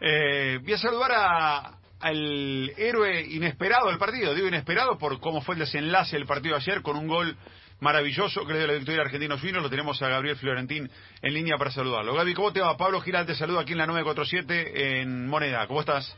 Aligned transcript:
Eh, 0.00 0.58
voy 0.62 0.72
a 0.72 0.78
saludar 0.78 1.12
a, 1.12 1.78
al 2.00 2.70
héroe 2.76 3.20
inesperado 3.22 3.88
del 3.88 3.98
partido. 3.98 4.34
Digo 4.34 4.48
inesperado 4.48 4.98
por 4.98 5.20
cómo 5.20 5.40
fue 5.40 5.54
el 5.54 5.60
desenlace 5.60 6.16
del 6.16 6.26
partido 6.26 6.56
ayer 6.56 6.82
con 6.82 6.96
un 6.96 7.08
gol 7.08 7.36
maravilloso 7.80 8.44
que 8.46 8.54
dio 8.54 8.66
la 8.66 8.74
victoria 8.74 9.02
a 9.02 9.04
Argentinos. 9.04 9.42
Lo 9.42 9.70
tenemos 9.70 10.00
a 10.02 10.08
Gabriel 10.08 10.36
Florentín 10.36 10.90
en 11.22 11.34
línea 11.34 11.56
para 11.56 11.70
saludarlo. 11.70 12.14
Gaby, 12.14 12.34
¿cómo 12.34 12.52
te 12.52 12.60
va? 12.60 12.76
Pablo 12.76 13.00
Giral 13.00 13.26
te 13.26 13.34
saluda 13.34 13.62
aquí 13.62 13.72
en 13.72 13.78
la 13.78 13.86
947 13.86 15.00
en 15.00 15.26
Moneda. 15.26 15.66
¿Cómo 15.66 15.80
estás? 15.80 16.16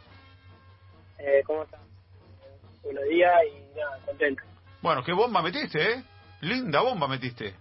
Eh, 1.19 1.43
¿Cómo 1.47 1.65
estás? 1.65 1.81
Buenos 2.83 3.05
días 3.05 3.33
y 3.47 3.79
nada, 3.79 3.99
contento. 4.07 4.43
Bueno, 4.81 5.03
qué 5.03 5.13
bomba 5.13 5.43
metiste, 5.43 5.93
¿eh? 5.93 6.03
Linda 6.41 6.81
bomba 6.81 7.07
metiste. 7.07 7.55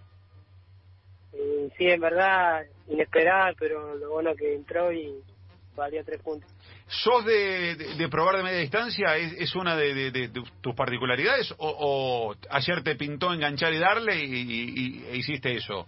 Sí, 1.76 1.86
en 1.86 2.00
verdad, 2.00 2.62
inesperada, 2.88 3.52
pero 3.58 3.94
lo 3.96 4.10
bueno 4.10 4.34
que 4.34 4.54
entró 4.54 4.92
y 4.92 5.22
valía 5.76 6.02
tres 6.04 6.20
puntos. 6.22 6.50
¿Sos 6.88 7.24
de, 7.24 7.76
de, 7.76 7.94
de 7.94 8.08
probar 8.08 8.36
de 8.36 8.42
media 8.42 8.58
distancia? 8.58 9.16
¿Es, 9.16 9.32
es 9.32 9.54
una 9.54 9.76
de, 9.76 10.10
de- 10.10 10.28
tus 10.60 10.74
particularidades? 10.74 11.52
O, 11.52 11.56
¿O 11.78 12.34
ayer 12.50 12.82
te 12.82 12.96
pintó 12.96 13.32
enganchar 13.32 13.72
y 13.72 13.78
darle 13.78 14.16
y, 14.16 14.34
y- 14.34 14.74
y- 14.76 15.04
e 15.10 15.16
hiciste 15.16 15.54
eso? 15.54 15.86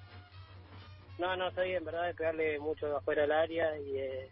No, 1.19 1.37
no, 1.37 1.51
soy 1.53 1.73
en 1.73 1.85
verdad 1.85 2.07
de 2.07 2.15
pegarle 2.15 2.59
mucho 2.59 2.97
afuera 2.97 3.23
del 3.23 3.33
área 3.33 3.79
y 3.79 3.97
eh, 3.99 4.29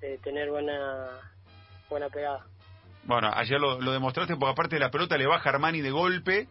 de 0.00 0.18
tener 0.18 0.50
buena 0.50 1.20
buena 1.88 2.08
pegada. 2.08 2.46
Bueno, 3.04 3.30
ayer 3.34 3.60
lo, 3.60 3.80
lo 3.80 3.92
demostraste 3.92 4.34
porque 4.36 4.52
aparte 4.52 4.76
de 4.76 4.80
la 4.80 4.90
pelota 4.90 5.16
le 5.16 5.26
baja 5.26 5.50
Armani 5.50 5.80
de 5.80 5.90
golpe 5.90 6.48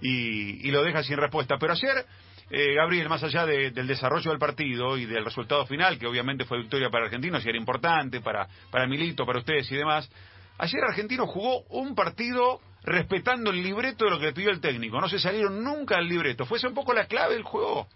y, 0.00 0.66
y 0.66 0.70
lo 0.70 0.82
deja 0.82 1.02
sin 1.02 1.16
respuesta. 1.18 1.58
Pero 1.58 1.72
ayer, 1.74 2.06
eh, 2.50 2.74
Gabriel, 2.74 3.08
más 3.08 3.22
allá 3.22 3.44
de- 3.46 3.70
del 3.70 3.86
desarrollo 3.86 4.30
del 4.30 4.38
partido 4.38 4.96
y 4.96 5.06
del 5.06 5.24
resultado 5.24 5.66
final, 5.66 5.98
que 5.98 6.06
obviamente 6.06 6.44
fue 6.44 6.58
victoria 6.58 6.88
para 6.90 7.04
Argentinos 7.06 7.44
y 7.44 7.48
era 7.48 7.58
importante 7.58 8.20
para, 8.20 8.48
para 8.70 8.86
Milito, 8.86 9.26
para 9.26 9.38
ustedes 9.40 9.70
y 9.70 9.76
demás, 9.76 10.10
ayer 10.58 10.80
Argentino 10.82 11.26
jugó 11.26 11.62
un 11.70 11.94
partido 11.94 12.60
respetando 12.84 13.50
el 13.50 13.62
libreto 13.62 14.04
de 14.06 14.10
lo 14.10 14.18
que 14.18 14.26
le 14.26 14.32
pidió 14.32 14.50
el 14.50 14.60
técnico. 14.60 15.00
No 15.00 15.08
se 15.08 15.18
salieron 15.18 15.62
nunca 15.62 15.96
del 15.96 16.08
libreto. 16.08 16.46
¿Fue 16.46 16.58
un 16.66 16.74
poco 16.74 16.94
la 16.94 17.06
clave 17.06 17.34
del 17.34 17.42
juego? 17.42 17.86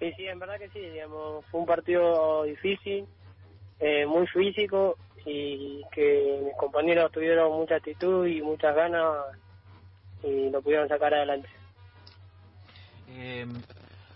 Sí, 0.00 0.10
sí, 0.16 0.26
en 0.26 0.38
verdad 0.38 0.58
que 0.58 0.70
sí, 0.70 0.80
digamos, 0.80 1.44
fue 1.50 1.60
un 1.60 1.66
partido 1.66 2.42
difícil, 2.44 3.06
eh, 3.78 4.06
muy 4.06 4.26
físico 4.28 4.96
y 5.26 5.82
que 5.92 6.40
mis 6.42 6.56
compañeros 6.56 7.12
tuvieron 7.12 7.52
mucha 7.52 7.76
actitud 7.76 8.26
y 8.26 8.40
muchas 8.40 8.74
ganas 8.74 9.04
y 10.22 10.48
lo 10.50 10.62
pudieron 10.62 10.88
sacar 10.88 11.12
adelante. 11.14 11.48
Eh, 13.10 13.46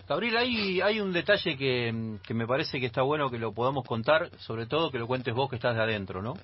Gabriel, 0.07 0.37
hay, 0.37 0.81
hay 0.81 0.99
un 0.99 1.11
detalle 1.11 1.57
que, 1.57 1.91
me 2.33 2.47
parece 2.47 2.79
que 2.79 2.85
está 2.85 3.01
bueno 3.01 3.29
que 3.29 3.39
lo 3.39 3.53
podamos 3.53 3.85
contar, 3.85 4.29
sobre 4.37 4.67
todo 4.67 4.91
que 4.91 4.99
lo 4.99 5.07
cuentes 5.07 5.33
vos 5.33 5.49
que 5.49 5.55
estás 5.55 5.75
de 5.75 5.81
adentro, 5.81 6.21
¿no? 6.21 6.35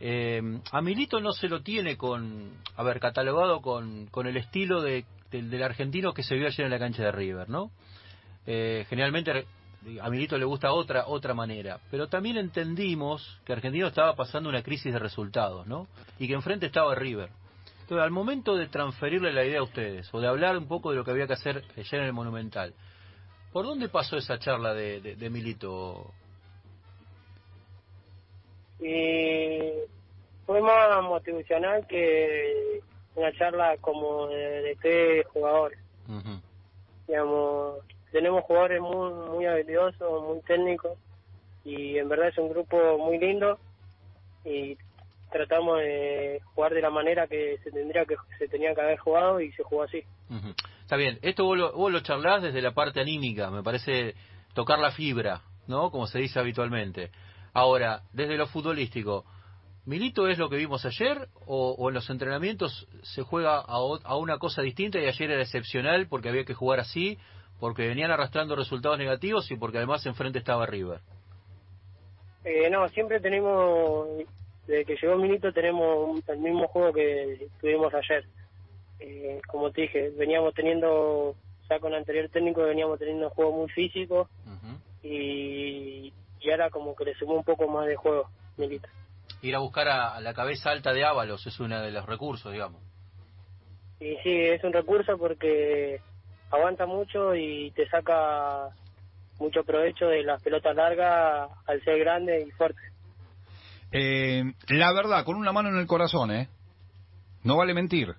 Eh, 0.00 0.40
a 0.72 0.80
Milito 0.80 1.20
no 1.20 1.32
se 1.32 1.48
lo 1.48 1.62
tiene 1.62 1.96
con, 1.96 2.50
a 2.74 2.82
ver, 2.82 2.98
catalogado 3.00 3.60
con, 3.60 4.06
con 4.06 4.26
el 4.26 4.36
estilo 4.36 4.80
de, 4.80 5.04
del, 5.30 5.50
del 5.50 5.62
argentino 5.62 6.12
que 6.12 6.22
se 6.22 6.34
vio 6.34 6.46
ayer 6.46 6.64
en 6.64 6.70
la 6.70 6.78
cancha 6.78 7.04
de 7.04 7.12
River, 7.12 7.48
¿no? 7.48 7.70
Eh, 8.46 8.86
generalmente 8.88 9.46
a 10.00 10.10
Milito 10.10 10.36
le 10.36 10.44
gusta 10.44 10.72
otra 10.72 11.06
otra 11.06 11.34
manera, 11.34 11.78
pero 11.90 12.08
también 12.08 12.36
entendimos 12.36 13.40
que 13.44 13.52
Argentino 13.52 13.86
estaba 13.86 14.14
pasando 14.14 14.48
una 14.48 14.62
crisis 14.62 14.92
de 14.92 14.98
resultados, 14.98 15.66
¿no? 15.66 15.86
Y 16.18 16.26
que 16.26 16.34
enfrente 16.34 16.66
estaba 16.66 16.94
River. 16.94 17.30
Entonces, 17.90 18.04
al 18.04 18.12
momento 18.12 18.54
de 18.54 18.68
transferirle 18.68 19.32
la 19.32 19.44
idea 19.44 19.58
a 19.58 19.64
ustedes, 19.64 20.08
o 20.14 20.20
de 20.20 20.28
hablar 20.28 20.56
un 20.56 20.68
poco 20.68 20.90
de 20.90 20.96
lo 20.96 21.04
que 21.04 21.10
había 21.10 21.26
que 21.26 21.32
hacer 21.32 21.64
ayer 21.76 22.00
en 22.00 22.06
el 22.06 22.12
Monumental, 22.12 22.72
¿por 23.52 23.66
dónde 23.66 23.88
pasó 23.88 24.16
esa 24.16 24.38
charla 24.38 24.72
de, 24.74 25.00
de, 25.00 25.16
de 25.16 25.28
Milito? 25.28 26.14
Y 28.78 29.72
fue 30.46 30.60
más 30.60 31.02
motivacional 31.02 31.84
que 31.88 32.80
una 33.16 33.32
charla 33.32 33.76
como 33.80 34.28
de, 34.28 34.62
de 34.62 34.76
qué 34.76 35.24
jugadores. 35.32 35.80
Digamos, 37.08 37.78
tenemos 38.12 38.44
jugadores 38.44 38.80
muy, 38.80 39.12
muy 39.30 39.46
habilidosos, 39.46 40.28
muy 40.28 40.40
técnicos 40.42 40.96
y 41.64 41.98
en 41.98 42.08
verdad 42.08 42.28
es 42.28 42.38
un 42.38 42.50
grupo 42.50 42.98
muy 42.98 43.18
lindo 43.18 43.58
y 44.44 44.78
tratamos 45.30 45.78
de 45.78 46.40
jugar 46.54 46.74
de 46.74 46.82
la 46.82 46.90
manera 46.90 47.26
que 47.26 47.58
se 47.62 47.70
tendría 47.70 48.04
que 48.04 48.16
se 48.38 48.48
tenía 48.48 48.74
que 48.74 48.80
haber 48.80 48.98
jugado 48.98 49.40
y 49.40 49.52
se 49.52 49.62
jugó 49.62 49.84
así. 49.84 50.02
Está 50.82 50.96
bien, 50.96 51.18
esto 51.22 51.44
vos 51.44 51.58
lo, 51.58 51.72
vos 51.72 51.92
lo 51.92 52.00
charlás 52.00 52.42
desde 52.42 52.62
la 52.62 52.72
parte 52.72 53.00
anímica, 53.00 53.50
me 53.50 53.62
parece 53.62 54.14
tocar 54.54 54.78
la 54.78 54.90
fibra, 54.90 55.42
¿no? 55.66 55.90
Como 55.90 56.06
se 56.06 56.18
dice 56.18 56.38
habitualmente. 56.38 57.10
Ahora, 57.52 58.02
desde 58.12 58.36
lo 58.36 58.46
futbolístico, 58.46 59.24
¿Milito 59.86 60.28
es 60.28 60.38
lo 60.38 60.50
que 60.50 60.56
vimos 60.56 60.84
ayer 60.84 61.28
o, 61.46 61.74
o 61.76 61.88
en 61.88 61.94
los 61.94 62.08
entrenamientos 62.10 62.86
se 63.02 63.22
juega 63.22 63.58
a, 63.58 63.78
a 64.04 64.16
una 64.16 64.38
cosa 64.38 64.62
distinta 64.62 65.00
y 65.00 65.06
ayer 65.06 65.30
era 65.30 65.42
excepcional 65.42 66.06
porque 66.06 66.28
había 66.28 66.44
que 66.44 66.54
jugar 66.54 66.80
así, 66.80 67.18
porque 67.58 67.88
venían 67.88 68.10
arrastrando 68.10 68.54
resultados 68.54 68.98
negativos 68.98 69.50
y 69.50 69.56
porque 69.56 69.78
además 69.78 70.04
enfrente 70.06 70.38
estaba 70.38 70.66
River? 70.66 71.00
Eh, 72.44 72.70
no, 72.70 72.88
siempre 72.90 73.20
tenemos, 73.20 74.08
desde 74.66 74.84
que 74.84 74.96
llegó 74.96 75.16
Milito 75.16 75.52
tenemos 75.52 76.20
el 76.28 76.38
mismo 76.38 76.68
juego 76.68 76.92
que 76.92 77.48
tuvimos 77.60 77.92
ayer. 77.94 78.24
Eh, 79.00 79.40
como 79.46 79.70
te 79.70 79.82
dije, 79.82 80.10
veníamos 80.10 80.54
teniendo, 80.54 81.34
ya 81.68 81.78
con 81.78 81.92
el 81.92 81.98
anterior 81.98 82.28
técnico 82.28 82.62
veníamos 82.62 82.98
teniendo 82.98 83.26
un 83.26 83.30
juego 83.30 83.52
muy 83.52 83.68
físico 83.70 84.28
y, 85.02 86.12
y 86.40 86.50
ahora 86.50 86.68
como 86.70 86.94
que 86.94 87.06
le 87.06 87.14
sumó 87.14 87.34
un 87.34 87.44
poco 87.44 87.66
más 87.68 87.86
de 87.86 87.96
juego 87.96 88.28
Milito. 88.56 88.88
Ir 89.42 89.56
a 89.56 89.60
buscar 89.60 89.88
a, 89.88 90.14
a 90.14 90.20
la 90.20 90.34
cabeza 90.34 90.70
alta 90.70 90.92
de 90.92 91.04
Ábalos 91.04 91.46
es 91.46 91.58
uno 91.60 91.80
de 91.80 91.90
los 91.90 92.04
recursos, 92.04 92.52
digamos. 92.52 92.82
Y 93.98 94.16
sí, 94.22 94.32
es 94.32 94.62
un 94.64 94.72
recurso 94.72 95.16
porque 95.18 96.00
aguanta 96.50 96.86
mucho 96.86 97.34
y 97.34 97.70
te 97.72 97.88
saca 97.88 98.70
mucho 99.38 99.64
provecho 99.64 100.06
de 100.06 100.22
las 100.22 100.42
pelotas 100.42 100.76
largas 100.76 101.50
al 101.66 101.82
ser 101.82 101.98
grande 101.98 102.44
y 102.46 102.50
fuerte. 102.52 102.80
Eh, 103.92 104.44
la 104.68 104.92
verdad, 104.92 105.24
con 105.24 105.36
una 105.36 105.52
mano 105.52 105.68
en 105.68 105.76
el 105.76 105.86
corazón, 105.86 106.30
¿eh? 106.30 106.48
No 107.42 107.56
vale 107.56 107.74
mentir. 107.74 108.14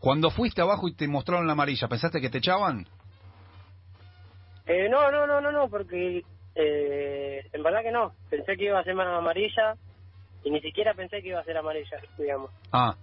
Cuando 0.00 0.30
fuiste 0.30 0.60
abajo 0.60 0.88
y 0.88 0.94
te 0.94 1.08
mostraron 1.08 1.46
la 1.46 1.54
amarilla, 1.54 1.88
¿pensaste 1.88 2.20
que 2.20 2.30
te 2.30 2.38
echaban? 2.38 2.86
Eh, 4.66 4.88
no, 4.88 5.10
no, 5.10 5.26
no, 5.26 5.40
no, 5.40 5.52
no, 5.52 5.68
porque 5.68 6.22
eh, 6.54 7.48
en 7.52 7.62
verdad 7.62 7.82
que 7.82 7.92
no. 7.92 8.12
Pensé 8.28 8.56
que 8.56 8.64
iba 8.64 8.78
a 8.78 8.84
ser 8.84 8.94
más 8.94 9.06
amarilla 9.06 9.76
y 10.44 10.50
ni 10.50 10.60
siquiera 10.60 10.94
pensé 10.94 11.22
que 11.22 11.28
iba 11.28 11.40
a 11.40 11.44
ser 11.44 11.56
amarilla, 11.56 11.98
digamos. 12.18 12.50
Ah, 12.72 12.96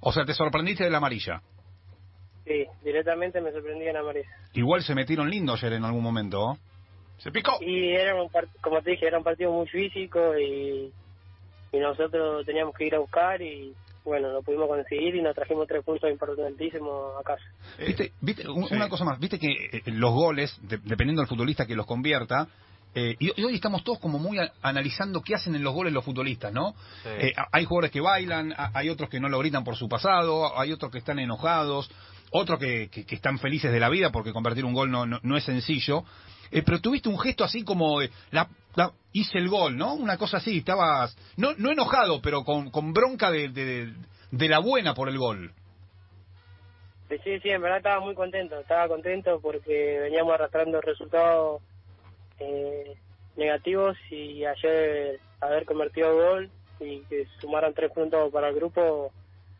o 0.00 0.12
sea, 0.12 0.24
te 0.24 0.34
sorprendiste 0.34 0.84
de 0.84 0.90
la 0.90 0.98
amarilla. 0.98 1.42
Sí, 2.44 2.66
directamente 2.82 3.40
me 3.40 3.52
sorprendí 3.52 3.86
en 3.86 3.96
amarilla. 3.96 4.28
Igual 4.54 4.82
se 4.82 4.94
metieron 4.94 5.30
lindo 5.30 5.52
ayer 5.52 5.74
en 5.74 5.84
algún 5.84 6.02
momento, 6.02 6.40
¿oh? 6.40 6.58
Se 7.20 7.30
picó. 7.30 7.52
Y 7.60 7.90
era 7.92 8.20
un 8.20 8.28
part- 8.30 8.50
como 8.60 8.82
te 8.82 8.90
dije, 8.90 9.06
era 9.06 9.18
un 9.18 9.24
partido 9.24 9.52
muy 9.52 9.66
físico 9.68 10.36
y, 10.38 10.92
y 11.72 11.78
nosotros 11.78 12.44
teníamos 12.44 12.74
que 12.74 12.86
ir 12.86 12.94
a 12.94 12.98
buscar 12.98 13.40
y 13.40 13.72
bueno, 14.04 14.30
lo 14.32 14.42
pudimos 14.42 14.66
conseguir 14.66 15.14
y 15.14 15.22
nos 15.22 15.34
trajimos 15.34 15.66
tres 15.68 15.84
puntos 15.84 16.10
importantísimos 16.10 17.20
a 17.20 17.22
casa. 17.22 17.44
Eh, 17.78 17.86
¿Viste, 17.88 18.12
viste 18.20 18.48
un- 18.48 18.66
sí. 18.66 18.74
una 18.74 18.88
cosa 18.88 19.04
más, 19.04 19.18
viste 19.20 19.38
que 19.38 19.48
eh, 19.72 19.82
los 19.86 20.12
goles, 20.12 20.58
de- 20.62 20.78
dependiendo 20.78 21.20
del 21.20 21.28
futbolista 21.28 21.66
que 21.66 21.76
los 21.76 21.86
convierta, 21.86 22.48
eh, 22.94 23.14
y, 23.20 23.40
y 23.40 23.44
hoy 23.44 23.54
estamos 23.54 23.84
todos 23.84 24.00
como 24.00 24.18
muy 24.18 24.38
a- 24.38 24.50
analizando 24.62 25.20
qué 25.22 25.34
hacen 25.34 25.54
en 25.54 25.62
los 25.62 25.74
goles 25.74 25.92
los 25.92 26.04
futbolistas, 26.04 26.52
¿no? 26.52 26.72
Sí. 27.02 27.08
Eh, 27.26 27.34
hay 27.52 27.64
jugadores 27.66 27.90
que 27.92 28.00
bailan, 28.00 28.52
a- 28.56 28.70
hay 28.74 28.88
otros 28.88 29.10
que 29.10 29.20
no 29.20 29.28
lo 29.28 29.38
gritan 29.38 29.62
por 29.62 29.76
su 29.76 29.88
pasado, 29.88 30.58
hay 30.58 30.72
otros 30.72 30.90
que 30.90 30.98
están 30.98 31.18
enojados, 31.18 31.90
otros 32.30 32.58
que, 32.58 32.88
que- 32.88 33.14
están 33.14 33.38
felices 33.38 33.72
de 33.72 33.80
la 33.80 33.88
vida 33.88 34.10
porque 34.10 34.32
convertir 34.32 34.64
un 34.64 34.74
gol 34.74 34.90
no, 34.90 35.06
no, 35.06 35.20
no 35.22 35.36
es 35.36 35.44
sencillo. 35.44 36.04
Eh, 36.50 36.62
pero 36.64 36.80
tuviste 36.80 37.08
un 37.08 37.18
gesto 37.18 37.44
así 37.44 37.62
como 37.62 38.00
de, 38.00 38.10
la, 38.32 38.48
hice 39.12 39.38
el 39.38 39.48
gol, 39.48 39.76
¿no? 39.76 39.94
Una 39.94 40.16
cosa 40.16 40.38
así, 40.38 40.58
estabas, 40.58 41.16
no, 41.36 41.54
no 41.58 41.70
enojado, 41.70 42.20
pero 42.20 42.44
con, 42.44 42.70
con 42.70 42.92
bronca 42.92 43.30
de, 43.30 43.48
de, 43.48 44.48
la 44.48 44.58
buena 44.58 44.94
por 44.94 45.08
el 45.08 45.18
gol. 45.18 45.52
Sí, 47.08 47.16
sí, 47.24 47.40
sí, 47.40 47.48
en 47.50 47.60
verdad 47.60 47.78
estaba 47.78 48.00
muy 48.00 48.14
contento, 48.14 48.58
estaba 48.60 48.86
contento 48.86 49.40
porque 49.40 49.98
veníamos 50.00 50.32
arrastrando 50.34 50.80
resultados 50.80 51.60
eh, 52.38 52.96
negativos 53.36 53.96
y 54.10 54.44
ayer 54.44 55.18
haber 55.40 55.64
convertido 55.64 56.14
gol 56.14 56.50
y 56.78 57.00
que 57.06 57.26
sumaran 57.40 57.74
tres 57.74 57.90
puntos 57.92 58.30
para 58.32 58.48
el 58.48 58.54
grupo, 58.54 59.12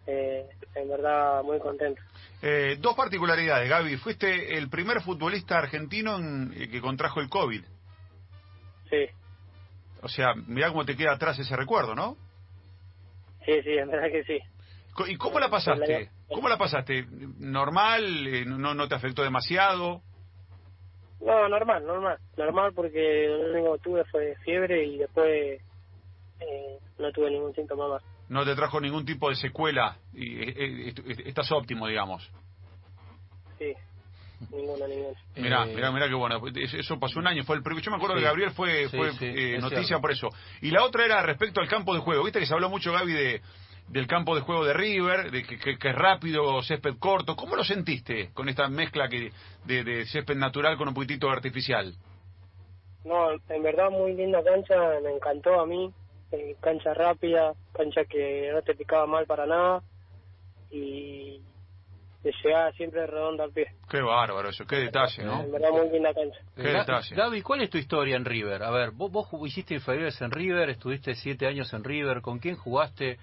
eh, 0.06 0.47
en 0.75 0.88
verdad 0.88 1.43
muy 1.43 1.58
contento. 1.58 2.00
Eh, 2.43 2.76
dos 2.81 2.94
particularidades, 2.97 3.69
Gaby. 3.69 3.97
Fuiste 3.99 4.56
el 4.56 4.69
primer 4.70 5.02
futbolista 5.02 5.58
argentino 5.58 6.17
en- 6.17 6.52
eh, 6.56 6.69
que 6.69 6.81
contrajo 6.81 7.20
el 7.20 7.29
COVID. 7.29 7.62
Sí, 8.88 9.06
O 10.02 10.08
sea, 10.08 10.35
mirá 10.35 10.69
cómo 10.70 10.85
te 10.85 10.97
queda 10.97 11.12
atrás 11.12 11.38
ese 11.38 11.55
recuerdo, 11.55 11.94
¿no? 11.94 12.17
sí, 13.44 13.62
sí, 13.62 13.70
en 13.70 13.91
verdad 13.91 14.11
que 14.11 14.25
sí. 14.25 14.38
¿Y 15.06 15.17
cómo 15.17 15.38
la 15.38 15.49
pasaste? 15.49 16.11
¿Cómo 16.29 16.49
la 16.49 16.58
pasaste? 16.58 17.06
¿Normal? 17.38 18.26
Eh, 18.26 18.44
¿No, 18.44 18.75
no 18.75 18.88
te 18.88 18.94
afectó 18.94 19.23
demasiado? 19.23 20.03
No, 21.20 21.49
normal, 21.49 21.87
normal. 21.87 22.19
Normal 22.37 22.73
porque 22.75 23.26
lo 23.29 23.53
único 23.53 23.75
que 23.75 23.82
tuve 23.82 24.05
fue 24.06 24.35
fiebre 24.44 24.85
y 24.85 24.99
después 24.99 25.61
eh, 26.41 26.79
no 26.99 27.12
tuve 27.12 27.31
ningún 27.31 27.55
síntoma 27.55 27.88
más. 27.88 28.03
No 28.31 28.44
te 28.44 28.55
trajo 28.55 28.81
ningún 28.81 29.05
tipo 29.05 29.29
de 29.29 29.35
secuela 29.35 29.97
y 30.15 30.41
eh, 30.41 30.55
eh, 30.56 30.94
est- 31.05 31.27
estás 31.27 31.50
óptimo, 31.50 31.88
digamos. 31.88 32.31
Sí, 33.59 33.75
ninguna, 34.53 34.87
ninguna. 34.87 35.19
Mirá, 35.37 35.65
Eh, 35.67 35.75
mirá, 35.75 35.91
mirá 35.91 36.09
qué 36.09 36.15
bueno. 36.15 36.41
Eso 36.55 36.99
pasó 37.00 37.19
un 37.19 37.27
año, 37.27 37.43
fue 37.43 37.56
el 37.56 37.62
primero. 37.65 37.82
Yo 37.85 37.91
me 37.91 37.97
acuerdo 37.97 38.15
Sí. 38.15 38.21
que 38.21 38.27
Gabriel 38.27 38.50
fue, 38.53 38.88
Sí, 38.88 38.97
fue 38.97 39.12
sí, 39.15 39.27
eh, 39.27 39.59
noticia 39.61 39.82
cierto. 39.85 40.00
por 40.03 40.12
eso. 40.12 40.29
Y 40.62 40.71
la 40.71 40.85
otra 40.85 41.05
era 41.05 41.21
respecto 41.23 41.61
al 41.61 41.69
campo 41.69 41.93
de 41.93 42.00
juego. 42.00 42.23
Viste 42.23 42.38
que 42.38 42.47
se 42.47 42.55
habló 42.55 42.71
mucho, 42.71 42.93
Gaby, 42.93 43.12
de, 43.12 43.43
del 43.88 44.06
campo 44.06 44.37
de 44.37 44.43
juego 44.43 44.65
de 44.65 44.75
River, 44.75 45.32
de 45.32 45.43
que, 45.43 45.59
que- 45.59 45.77
que 45.77 45.88
es 45.88 45.94
rápido, 45.97 46.62
césped 46.62 46.99
corto. 47.00 47.35
¿Cómo 47.35 47.56
lo 47.56 47.65
sentiste 47.65 48.31
con 48.32 48.49
esta 48.49 48.69
mezcla 48.69 49.09
que 49.09 49.32
de, 49.65 49.82
de 49.82 50.06
césped 50.06 50.37
natural 50.37 50.77
con 50.77 50.87
un 50.87 50.94
poquitito 50.94 51.29
artificial? 51.29 51.97
No, 53.05 53.32
en 53.32 53.62
verdad 53.65 53.91
muy 53.91 54.15
linda 54.15 54.41
cancha, 54.44 54.77
me 55.03 55.11
encantó 55.17 55.61
a 55.61 55.67
mí. 55.67 55.93
Eh, 56.32 56.56
cancha 56.61 56.94
rápida, 56.94 57.55
cancha 57.73 58.05
que 58.05 58.50
no 58.53 58.62
te 58.62 58.75
picaba 58.75 59.06
mal 59.06 59.27
para 59.27 59.47
nada 59.47 59.82
y 60.71 61.43
te 62.23 62.32
llegaba 62.44 62.71
siempre 62.73 63.06
redondo 63.06 63.43
al 63.43 63.53
pie. 63.53 63.69
Qué 63.88 64.00
bárbaro 64.00 64.49
eso, 64.50 64.65
qué 64.65 64.77
detalle, 64.77 65.25
¿no? 65.25 65.43
En 65.43 65.50
verdad 65.53 65.71
muy 65.73 65.91
linda 65.91 66.15
cancha. 66.15 66.38
Qué 66.55 66.69
detalle. 66.69 67.17
Gaby, 67.17 67.43
¿cuál 67.43 67.62
es 67.62 67.71
tu 67.71 67.79
historia 67.79 68.15
en 68.17 68.25
River? 68.25 68.62
A 68.62 68.71
ver, 68.71 68.93
vos, 68.93 69.11
vos 69.11 69.29
hiciste 69.44 69.75
inferiores 69.75 70.21
en 70.21 70.31
River, 70.31 70.71
estuviste 70.71 71.15
siete 71.15 71.47
años 71.47 71.73
en 71.73 71.82
River, 71.82 72.21
¿con 72.21 72.38
quién 72.38 72.56
jugaste? 72.56 73.19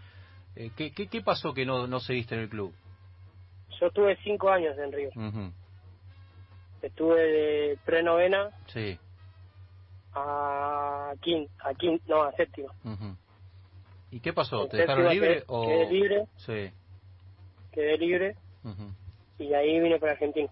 Eh, 0.55 0.71
¿qué, 0.75 0.91
qué, 0.91 1.07
qué 1.07 1.21
pasó 1.21 1.53
que 1.53 1.65
no, 1.65 1.87
no 1.87 1.99
seguiste 1.99 2.35
en 2.35 2.41
el 2.41 2.49
club? 2.49 2.73
Yo 3.79 3.87
estuve 3.87 4.17
cinco 4.23 4.49
años 4.49 4.75
en. 4.77 5.27
Ujú, 5.27 5.53
Estuve 6.81 7.21
de 7.21 7.77
pre-novena 7.85 8.49
Sí. 8.67 8.97
a 10.13 10.56
quinta, 11.17 11.51
a 11.69 11.73
quin, 11.73 11.99
no, 12.07 12.23
a 12.23 12.31
séptima. 12.33 12.71
ujú. 12.83 13.15
¿Y 14.11 14.19
qué 14.21 14.31
pasó? 14.33 14.63
En 14.63 14.69
¿Te 14.69 14.77
dejaron 14.77 15.09
libre 15.09 15.27
quedé- 15.39 15.43
o...? 15.47 15.67
Quedé 15.67 15.89
libre, 15.91 16.25
Sí. 16.37 16.71
quedé 17.73 17.97
libre 17.97 18.35
y 19.39 19.53
ahí 19.53 19.79
vine 19.79 19.99
para 19.99 20.13
Argentina. 20.13 20.49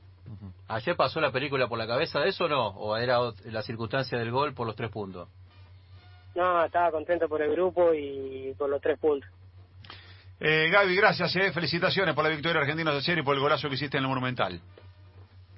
¿Ayer 0.68 0.96
pasó 0.96 1.22
la 1.22 1.32
película 1.32 1.68
por 1.68 1.78
la 1.78 1.86
cabeza 1.88 2.20
de 2.20 2.30
eso 2.30 2.46
o 2.46 2.48
no? 2.50 2.68
¿O 2.70 2.98
era 2.98 3.20
la 3.46 3.62
circunstancia 3.62 4.18
del 4.18 4.32
gol 4.32 4.54
por 4.54 4.66
los 4.68 4.76
tres 4.76 4.90
puntos? 4.90 5.30
No, 6.36 6.66
estaba 6.66 6.92
contento 6.92 7.30
por 7.30 7.42
el 7.42 7.52
grupo 7.52 7.94
y 7.94 8.54
por 8.58 8.70
los 8.70 8.82
tres 8.82 8.98
puntos. 9.00 9.30
Eh, 10.40 10.68
Gaby, 10.70 10.96
gracias, 10.98 11.34
eh. 11.38 11.52
felicitaciones 11.54 12.14
por 12.14 12.24
la 12.26 12.30
victoria 12.32 12.60
argentina 12.62 12.92
de 12.92 12.98
ayer 12.98 13.20
y 13.20 13.24
por 13.24 13.36
el 13.36 13.42
golazo 13.42 13.70
que 13.70 13.76
hiciste 13.76 13.98
en 13.98 14.04
el 14.04 14.10
Monumental. 14.10 14.60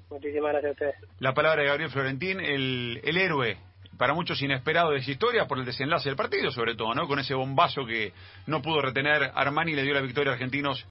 Muchísimas 0.10 0.51
gracias 0.51 0.69
a 0.69 0.74
ustedes. 0.74 0.95
La 1.19 1.33
palabra 1.33 1.62
de 1.63 1.68
Gabriel 1.69 1.89
Florentín, 1.89 2.39
el, 2.39 3.01
el 3.03 3.18
héroe, 3.18 3.57
para 3.98 4.14
muchos 4.14 4.42
inesperado 4.42 4.92
de 4.92 5.00
esa 5.00 5.12
historia 5.12 5.48
por 5.48 5.60
el 5.60 5.66
desenlace 5.66 6.10
del 6.10 6.16
partido, 6.16 6.52
sobre 6.52 6.76
todo, 6.76 6.94
¿no? 6.94 7.08
Con 7.08 7.20
ese 7.20 7.34
bombazo 7.34 7.86
que 7.86 8.14
no 8.46 8.62
pudo 8.62 8.82
retener 8.82 9.32
Armani 9.34 9.72
y 9.72 9.76
le 9.76 9.84
dio 9.84 9.94
la 9.94 10.02
victoria 10.02 10.32
a 10.32 10.34
Argentinos 10.34 10.86